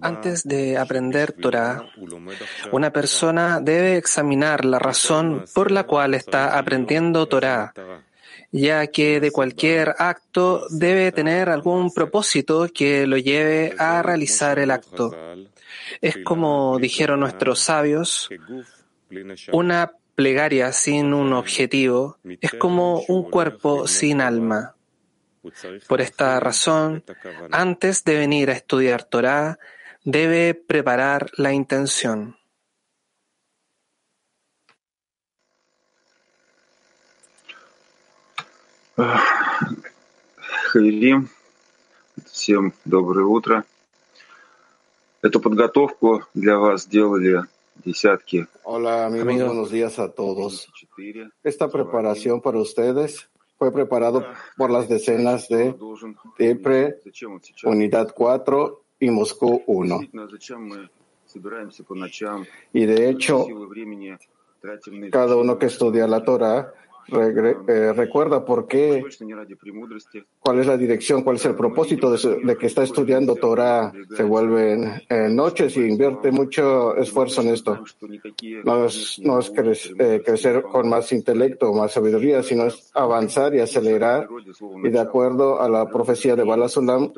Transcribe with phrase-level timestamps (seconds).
[0.00, 1.88] Antes de aprender Torah,
[2.72, 7.72] una persona debe examinar la razón por la cual está aprendiendo Torah,
[8.50, 14.70] ya que de cualquier acto debe tener algún propósito que lo lleve a realizar el
[14.70, 15.14] acto.
[16.00, 18.28] Es como dijeron nuestros sabios,
[19.52, 24.75] una plegaria sin un objetivo es como un cuerpo sin alma.
[25.87, 27.03] Por esta razón,
[27.51, 29.59] antes de venir a estudiar Torah,
[30.03, 32.37] debe preparar la intención.
[40.73, 41.29] Хаилим,
[42.31, 43.65] всем доброе утро.
[45.23, 47.56] Эту подготовку для вас делали десятки.
[48.64, 50.70] Hola amigos, buenos días a todos.
[51.42, 54.24] Esta preparación para ustedes fue preparado
[54.56, 55.74] por las decenas de
[56.38, 57.00] Depre,
[57.64, 60.00] Unidad 4 y Moscú 1.
[62.72, 63.46] Y de hecho,
[65.10, 66.72] cada uno que estudia la Torah
[67.10, 69.02] eh, recuerda por qué,
[70.38, 73.92] cuál es la dirección, cuál es el propósito de, que está estudiando Torah.
[74.16, 77.82] Se vuelven eh, noches y invierte mucho esfuerzo en esto.
[78.64, 79.52] No es, no es
[79.98, 84.28] eh, crecer con más intelecto, más sabiduría, sino es avanzar y acelerar.
[84.84, 87.12] Y de acuerdo a la profecía de Balasulam,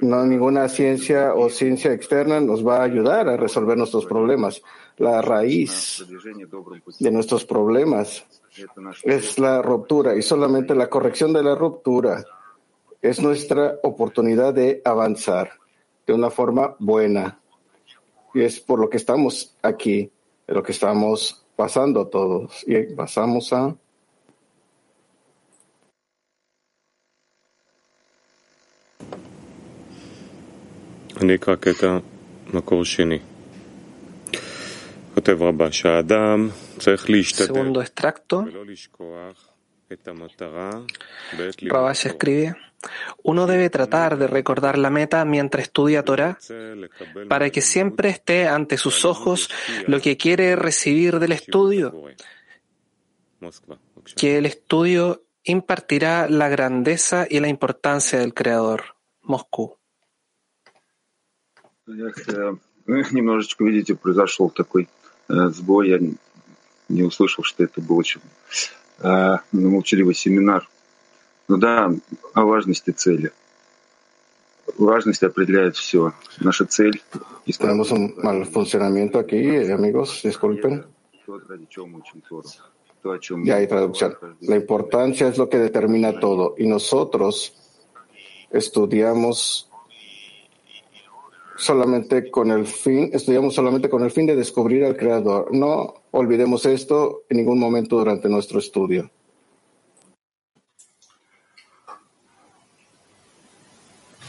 [0.00, 4.62] no ninguna ciencia o ciencia externa nos va a ayudar a resolver nuestros problemas.
[4.96, 6.04] La raíz
[6.98, 8.24] de nuestros problemas
[9.02, 12.24] es la ruptura y solamente la corrección de la ruptura
[13.02, 15.50] es nuestra oportunidad de avanzar
[16.06, 17.40] de una forma buena.
[18.32, 20.10] Y es por lo que estamos aquí,
[20.46, 22.64] de lo que estamos pasando todos.
[22.66, 23.76] Y pasamos a
[37.46, 38.44] Segundo extracto.
[41.60, 42.56] Rabash escribe,
[43.22, 46.38] uno debe tratar de recordar la meta mientras estudia Torah
[47.28, 49.50] para que siempre esté ante sus ojos
[49.86, 51.94] lo que quiere recibir del estudio,
[54.16, 58.96] que el estudio impartirá la grandeza y la importancia del Creador.
[59.22, 59.78] Moscú.
[61.86, 64.88] Немножечко, видите, произошел такой
[65.28, 65.88] сбой.
[65.90, 66.00] Я
[66.88, 68.20] не услышал, что это был очень
[69.52, 70.68] молчаливый семинар.
[71.48, 71.92] Ну да,
[72.32, 73.32] о важности цели.
[74.78, 76.12] Важность определяет все.
[76.40, 77.02] Наша цель...
[77.46, 80.86] Tenemos un mal funcionamiento aquí, amigos, disculpen.
[83.44, 84.16] Ya hay traducción.
[84.40, 86.54] La importancia es lo que determina todo.
[86.56, 87.52] Y nosotros
[88.50, 89.68] estudiamos
[91.57, 95.53] solamente con el fin, estudiamos solamente con el fin de descubrir al Creador.
[95.53, 99.09] No olvidemos esto en ningún momento durante nuestro estudio.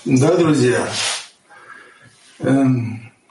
[0.05, 0.89] Да, друзья,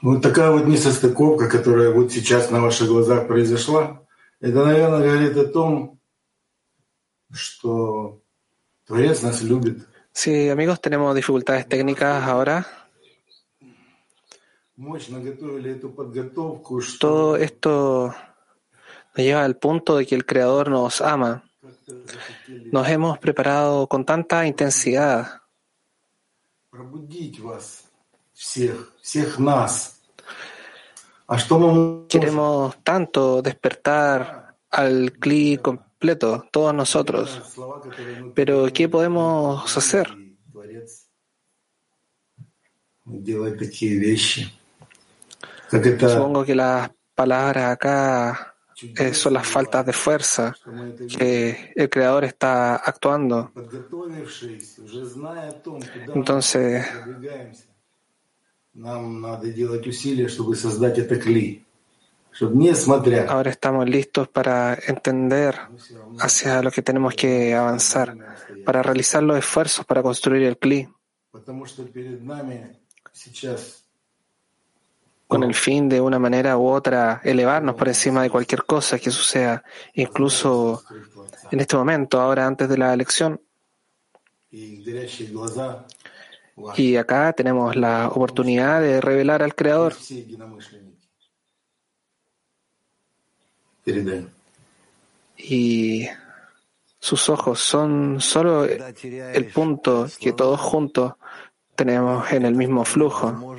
[0.00, 4.00] вот такая вот несостыковка, которая вот сейчас на ваших глазах произошла,
[4.40, 5.98] это, наверное, говорит о том,
[7.32, 8.22] что
[8.86, 9.86] Творец нас любит.
[10.12, 12.66] Sí, amigos, tenemos dificultades técnicas ahora.
[16.99, 18.13] Todo esto
[19.15, 21.43] nos lleva al punto de que el Creador nos ama.
[22.71, 25.41] Nos hemos preparado con tanta intensidad.
[32.09, 37.41] Queremos tanto despertar al CLI completo, todos nosotros.
[38.35, 40.07] Pero ¿qué podemos hacer?
[45.69, 50.55] Supongo que las palabras acá eh, son las faltas de fuerza
[51.17, 53.51] que el creador está actuando.
[56.13, 56.85] Entonces,
[63.29, 65.57] ahora estamos listos para entender
[66.19, 68.17] hacia lo que tenemos que avanzar,
[68.65, 70.89] para realizar los esfuerzos para construir el CLI
[75.27, 79.11] con el fin de una manera u otra elevarnos por encima de cualquier cosa que
[79.11, 79.63] suceda,
[79.93, 80.83] incluso
[81.51, 83.41] en este momento, ahora antes de la elección.
[86.77, 89.95] Y acá tenemos la oportunidad de revelar al Creador.
[95.37, 96.07] Y
[96.99, 101.13] sus ojos son solo el punto que todos juntos
[101.75, 103.55] tenemos en el mismo flujo.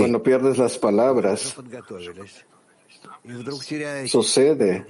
[0.00, 1.56] Cuando pierdes las palabras,
[4.06, 4.86] sucede.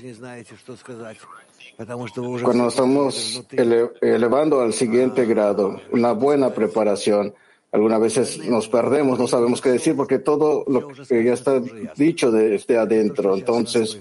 [2.42, 3.44] Cuando estamos
[4.00, 7.34] elevando al siguiente grado, una buena preparación.
[7.72, 11.60] Algunas veces nos perdemos, no sabemos qué decir porque todo lo que ya está
[11.96, 13.36] dicho desde adentro.
[13.36, 14.00] Entonces,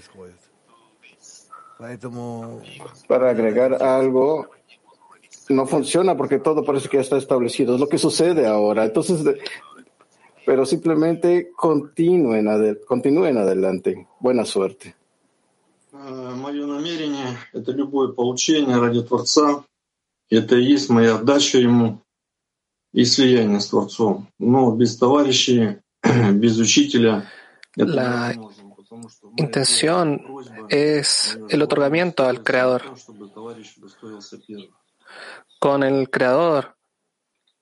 [3.09, 4.49] para agregar algo,
[5.49, 7.75] no funciona porque todo parece que ya está establecido.
[7.75, 8.85] Es lo que sucede ahora.
[8.85, 9.23] Entonces,
[10.47, 12.47] pero simplemente continúen,
[12.87, 14.07] continúen adelante.
[14.21, 14.95] Buena suerte.
[15.93, 19.65] Мое намерение — это любое поучение ради Творца.
[20.29, 22.03] Это и есть моя отдача Ему
[22.93, 24.27] и слияние с Творцом.
[24.39, 27.29] Но без товарищей, без учителя
[27.77, 28.33] La
[29.37, 30.23] intención
[30.70, 32.84] es el otorgamiento al Creador.
[35.60, 36.76] Con el Creador,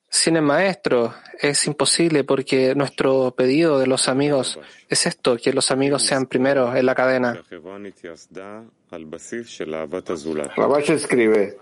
[0.09, 4.59] sin el Maestro, es imposible porque nuestro pedido de los amigos
[4.89, 7.43] es esto, que los amigos sean primeros en la cadena.
[10.55, 11.57] Rabash escribe,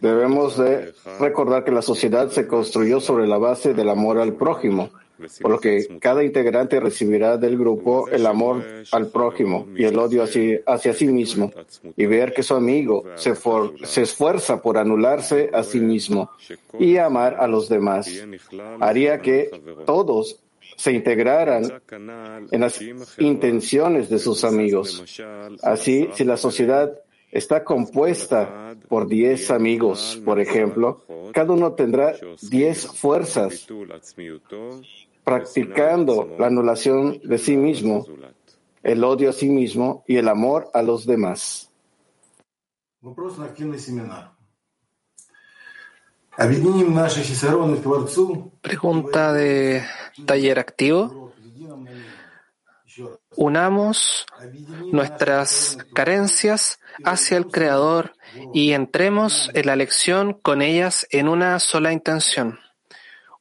[0.00, 4.90] debemos de recordar que la sociedad se construyó sobre la base del amor al prójimo
[5.40, 10.22] por lo que cada integrante recibirá del grupo el amor al prójimo y el odio
[10.22, 11.52] hacia, hacia sí mismo,
[11.96, 13.34] y ver que su amigo se,
[13.84, 16.30] se esfuerza por anularse a sí mismo
[16.78, 18.08] y amar a los demás,
[18.80, 19.50] haría que
[19.86, 20.40] todos
[20.76, 21.80] se integraran
[22.50, 22.80] en las
[23.18, 25.04] intenciones de sus amigos.
[25.62, 26.92] Así, si la sociedad
[27.30, 33.66] está compuesta por diez amigos, por ejemplo, cada uno tendrá diez fuerzas
[35.24, 38.06] practicando la anulación de sí mismo,
[38.82, 41.70] el odio a sí mismo y el amor a los demás.
[48.60, 49.84] Pregunta de
[50.26, 51.32] taller activo.
[53.36, 54.26] Unamos
[54.92, 58.12] nuestras carencias hacia el Creador
[58.52, 62.58] y entremos en la lección con ellas en una sola intención.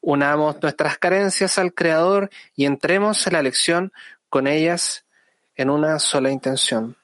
[0.05, 3.93] Unamos nuestras carencias al Creador y entremos en la lección
[4.29, 5.05] con ellas
[5.55, 6.97] en una sola intención.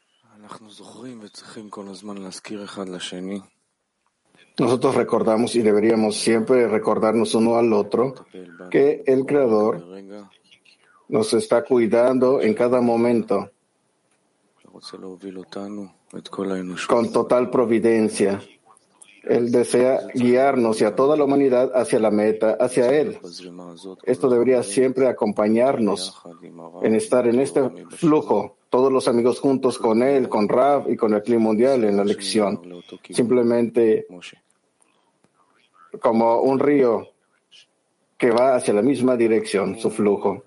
[4.60, 8.16] Nosotros recordamos y deberíamos siempre recordarnos uno al otro
[8.70, 9.82] que el Creador
[11.08, 13.50] nos está cuidando en cada momento.
[16.86, 18.42] Con total providencia
[19.30, 23.20] él desea guiarnos y a toda la humanidad hacia la meta, hacia Él.
[24.04, 26.20] Esto debería siempre acompañarnos
[26.82, 31.14] en estar en este flujo, todos los amigos juntos con Él, con Rav y con
[31.14, 32.60] el clima mundial en la lección.
[33.12, 34.08] Simplemente
[36.02, 37.10] como un río
[38.18, 40.44] que va hacia la misma dirección, su flujo.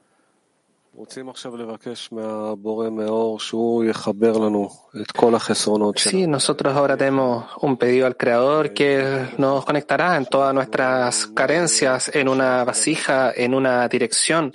[6.11, 12.15] Sí, nosotros ahora tenemos un pedido al Creador que nos conectará en todas nuestras carencias
[12.15, 14.53] en una vasija, en una dirección.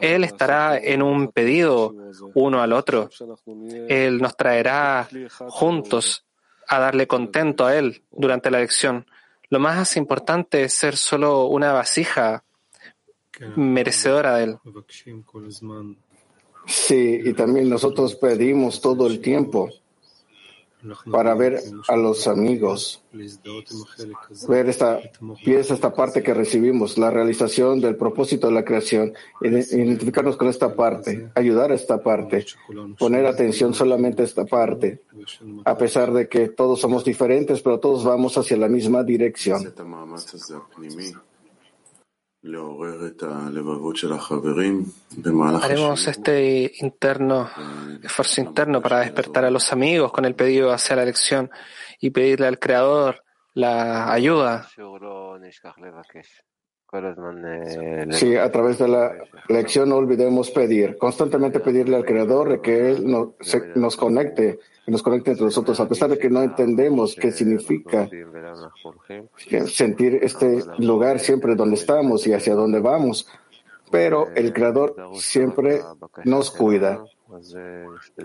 [0.00, 1.94] Él estará en un pedido
[2.34, 3.10] uno al otro.
[3.88, 5.06] Él nos traerá
[5.48, 6.24] juntos
[6.68, 9.06] a darle contento a Él durante la lección.
[9.50, 12.44] Lo más importante es ser solo una vasija
[13.56, 14.58] merecedora de él.
[16.66, 19.70] Sí, y también nosotros pedimos todo el tiempo
[21.10, 23.02] para ver a los amigos,
[24.48, 25.00] ver esta
[25.42, 30.74] pieza, esta parte que recibimos, la realización del propósito de la creación, identificarnos con esta
[30.74, 32.44] parte, ayudar a esta parte,
[32.98, 35.02] poner atención solamente a esta parte,
[35.64, 39.72] a pesar de que todos somos diferentes, pero todos vamos hacia la misma dirección.
[45.64, 47.48] Haremos este interno,
[48.02, 51.50] esfuerzo interno para despertar a los amigos con el pedido hacia la lección
[52.00, 53.24] y pedirle al Creador
[53.54, 54.68] la ayuda.
[58.10, 59.16] Sí, a través de la
[59.48, 63.04] lección no olvidemos pedir, constantemente pedirle al Creador que Él
[63.74, 68.08] nos conecte que nos conecte entre nosotros, a pesar de que no entendemos qué significa
[69.66, 73.26] sentir este lugar siempre donde estamos y hacia dónde vamos.
[73.90, 75.80] Pero el Creador siempre
[76.24, 77.04] nos cuida.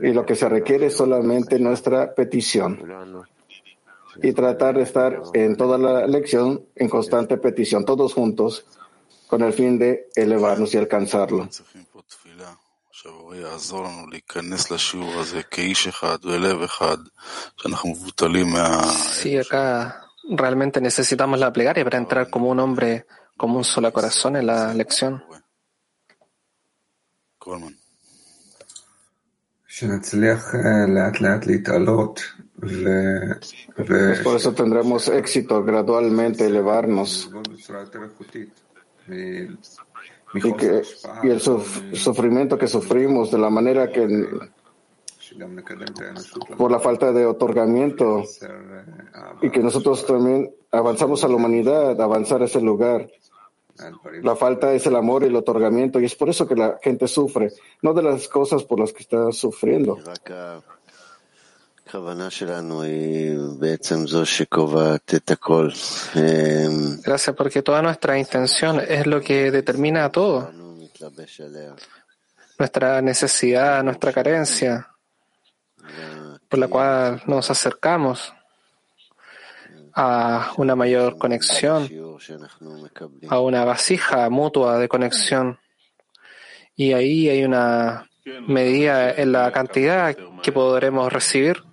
[0.01, 2.79] Y lo que se requiere es solamente nuestra petición.
[4.21, 8.65] Y tratar de estar en toda la lección en constante petición, todos juntos,
[9.27, 11.47] con el fin de elevarnos y alcanzarlo.
[18.91, 23.05] Sí, acá realmente necesitamos la plegaria para entrar como un hombre,
[23.37, 25.23] como un solo corazón en la lección.
[32.59, 37.29] Por eso tendremos éxito gradualmente elevarnos
[40.33, 40.81] y, que,
[41.23, 44.07] y el sufrimiento que sufrimos de la manera que
[46.57, 48.23] por la falta de otorgamiento
[49.41, 53.09] y que nosotros también avanzamos a la humanidad, avanzar a ese lugar.
[54.23, 57.07] La falta es el amor y el otorgamiento y es por eso que la gente
[57.07, 57.51] sufre,
[57.81, 59.97] no de las cosas por las que está sufriendo.
[67.03, 70.51] Gracias, porque toda nuestra intención es lo que determina todo.
[72.59, 74.87] Nuestra necesidad, nuestra carencia,
[76.47, 78.33] por la cual nos acercamos
[79.93, 81.89] a una mayor conexión,
[83.29, 85.57] a una vasija mutua de conexión.
[86.75, 88.09] Y ahí hay una
[88.47, 91.68] medida en la cantidad que podremos recibir.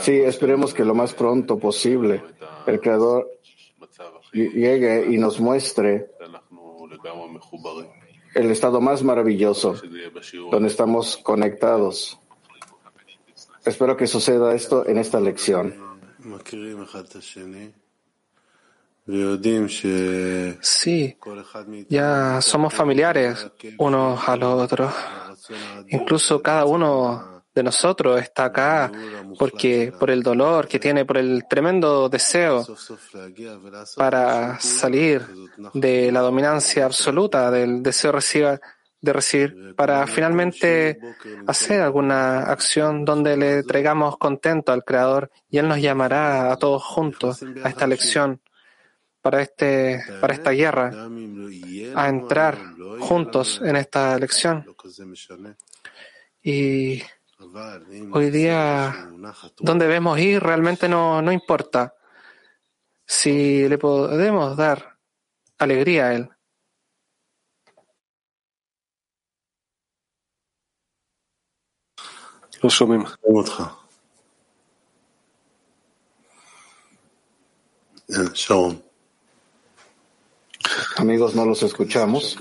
[0.00, 2.22] Sí, esperemos que lo más pronto posible
[2.66, 3.30] el Creador
[4.32, 6.10] llegue y nos muestre
[8.34, 9.76] el estado más maravilloso,
[10.50, 12.18] donde estamos conectados.
[13.64, 15.74] Espero que suceda esto en esta lección.
[20.60, 21.16] Sí,
[21.88, 24.94] ya somos familiares unos a los otros.
[25.88, 28.90] Incluso cada uno de nosotros está acá
[29.38, 32.64] porque por el dolor que tiene, por el tremendo deseo
[33.96, 35.22] para salir
[35.74, 38.12] de la dominancia absoluta, del deseo
[39.00, 40.98] de recibir, para finalmente
[41.46, 46.82] hacer alguna acción donde le traigamos contento al Creador y Él nos llamará a todos
[46.82, 48.40] juntos a esta lección,
[49.20, 50.90] para, este, para esta guerra,
[51.94, 52.58] a entrar
[53.00, 54.64] juntos en esta lección.
[56.42, 57.02] Y
[58.12, 59.08] Hoy día,
[59.58, 61.94] donde debemos ir realmente no, no importa.
[63.06, 64.98] Si le podemos dar
[65.58, 66.30] alegría a Él.
[80.96, 82.36] Amigos, no los escuchamos.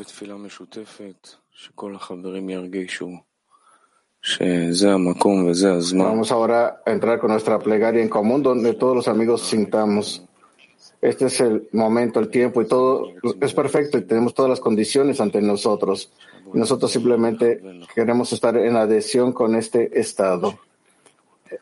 [6.06, 10.24] Vamos ahora a entrar con nuestra plegaria en común, donde todos los amigos sintamos.
[11.02, 13.08] Este es el momento, el tiempo y todo
[13.42, 16.12] es perfecto y tenemos todas las condiciones ante nosotros.
[16.54, 17.62] Nosotros simplemente
[17.96, 20.60] queremos estar en adhesión con este estado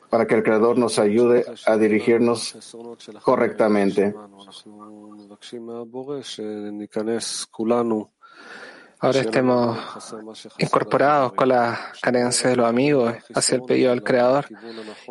[0.09, 2.75] para que el Creador nos ayude a dirigirnos
[3.23, 4.13] correctamente.
[9.01, 9.77] Ahora estemos
[10.57, 14.47] incorporados con la carencia de los amigos hacia el pedido del Creador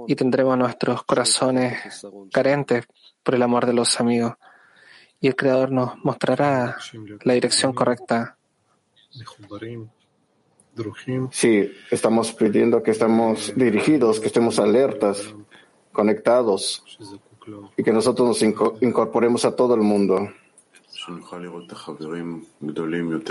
[0.07, 2.87] y tendremos nuestros corazones carentes
[3.23, 4.35] por el amor de los amigos.
[5.21, 6.76] Y el Creador nos mostrará
[7.23, 8.37] la dirección correcta.
[11.30, 15.35] Sí, estamos pidiendo que estemos dirigidos, que estemos alertas,
[15.92, 16.85] conectados
[17.76, 18.42] y que nosotros nos
[18.83, 20.28] incorporemos a todo el mundo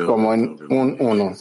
[0.05, 1.33] como en un uno.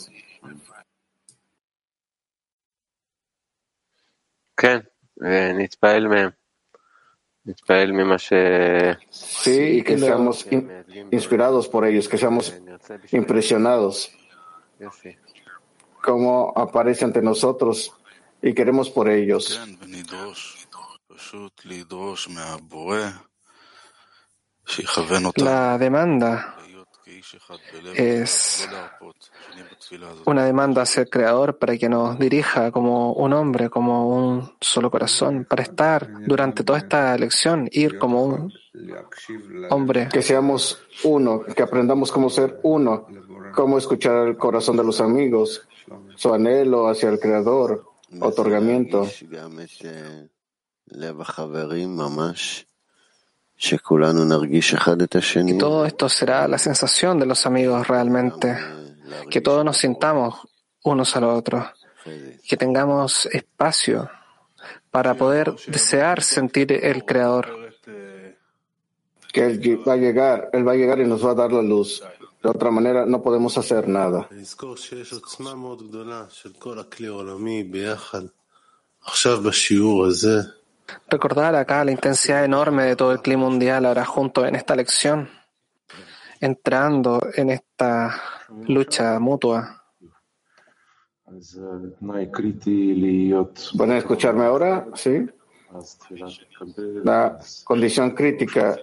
[9.11, 10.47] Sí, y que seamos
[11.13, 12.53] inspirados por ellos, que seamos
[13.13, 14.11] impresionados.
[16.03, 17.93] Como aparece ante nosotros
[18.43, 19.61] y queremos por ellos.
[25.37, 26.57] La demanda
[27.95, 28.69] es
[30.25, 34.91] una demanda hacia el Creador para que nos dirija como un hombre, como un solo
[34.91, 38.53] corazón, para estar durante toda esta lección, ir como un
[39.71, 40.09] hombre.
[40.13, 43.07] Que seamos uno, que aprendamos cómo ser uno,
[43.55, 45.67] cómo escuchar el corazón de los amigos,
[46.17, 47.85] su anhelo hacia el Creador,
[48.21, 49.07] otorgamiento.
[55.55, 58.57] Y todo esto será la sensación de los amigos realmente,
[59.31, 60.35] que todos nos sintamos
[60.85, 61.65] unos a los otros,
[62.47, 64.11] que tengamos espacio
[64.91, 67.73] para poder desear sentir el Creador.
[69.33, 71.63] que Él va a llegar, Él va a llegar y nos va a dar la
[71.63, 72.03] luz.
[72.43, 74.29] De otra manera, no podemos hacer nada.
[81.09, 85.29] Recordar acá la intensidad enorme de todo el clima mundial ahora junto en esta lección,
[86.41, 88.21] entrando en esta
[88.67, 89.85] lucha mutua.
[93.77, 94.87] ¿Pueden escucharme ahora?
[94.95, 95.27] Sí.
[97.05, 98.77] La condición crítica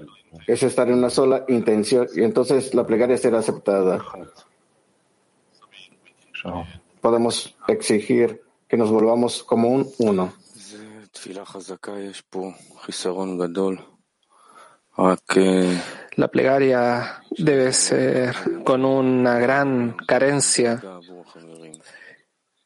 [0.46, 4.04] es estar en una sola intención y entonces la plegaria será aceptada.
[7.02, 10.34] Podemos exigir que nos volvamos como un uno.
[16.16, 20.82] La plegaria debe ser con una gran carencia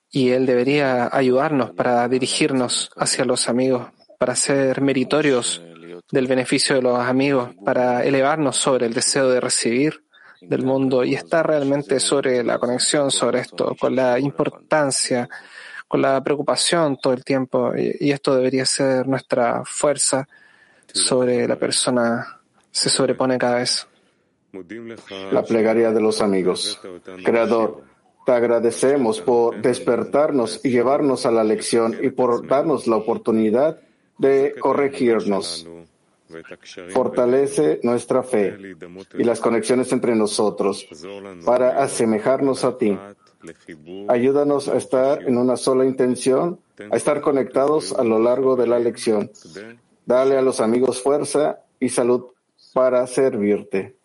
[0.10, 5.62] y Él debería ayudarnos para dirigirnos hacia los amigos, para ser meritorios
[6.12, 10.04] del beneficio de los amigos, para elevarnos sobre el deseo de recibir
[10.42, 11.04] del mundo.
[11.04, 15.30] Y estar realmente sobre la conexión sobre esto, con la importancia,
[15.88, 17.74] con la preocupación todo el tiempo.
[17.76, 20.28] Y, esto debería ser nuestra fuerza
[20.94, 22.40] sobre la persona,
[22.72, 23.88] se sobrepone cada vez.
[25.32, 26.80] La plegaria de los amigos.
[27.24, 27.84] Creador,
[28.26, 33.80] te agradecemos por despertarnos y llevarnos a la lección y por darnos la oportunidad
[34.18, 35.68] de corregirnos.
[36.90, 38.58] Fortalece nuestra fe
[39.18, 40.86] y las conexiones entre nosotros
[41.46, 42.98] para asemejarnos a ti.
[44.08, 46.60] Ayúdanos a estar en una sola intención,
[46.92, 49.32] a estar conectados a lo largo de la lección.
[50.06, 52.28] Dale a los amigos fuerza y salud
[52.74, 53.97] para servirte.